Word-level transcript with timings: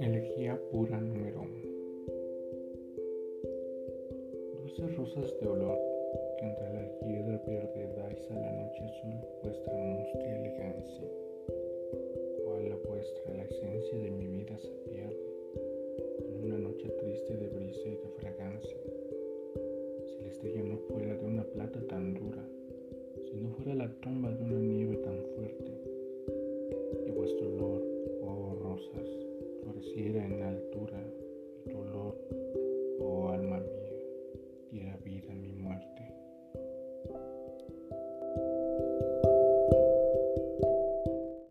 Elegía 0.00 0.58
pura 0.70 0.98
número 0.98 1.42
uno. 1.42 1.60
Dulces 4.62 4.96
rosas 4.96 5.38
de 5.38 5.48
olor 5.48 5.78
que 6.38 6.46
entre 6.46 6.72
la 6.72 6.80
hiedra 7.02 7.42
verde 7.46 7.90
dais 7.94 8.30
a 8.30 8.34
la 8.34 8.52
noche 8.52 8.84
azul 8.84 9.20
vuestra 9.42 9.74
mustia 9.74 10.40
elegancia. 10.40 11.08
Cual 12.46 12.70
la 12.70 12.76
vuestra, 12.76 13.34
la 13.34 13.44
esencia 13.44 13.98
de 13.98 14.10
mi 14.10 14.26
vida 14.28 14.56
se 14.56 14.72
pierde 14.88 15.28
en 16.20 16.42
una 16.42 16.58
noche 16.58 16.88
triste 16.88 17.36
de 17.36 17.48
brisa 17.48 17.86
y 17.86 17.96
de 17.96 18.13
tumba 24.04 24.30
de 24.32 24.44
una 24.44 24.60
nieve 24.60 24.96
tan 24.98 25.16
fuerte, 25.34 25.72
y 27.06 27.10
vuestro 27.10 27.48
olor, 27.54 27.82
oh 28.20 28.54
rosas, 28.62 29.08
floreciera 29.62 30.26
en 30.26 30.40